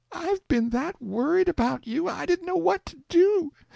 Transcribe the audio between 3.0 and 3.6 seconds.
do.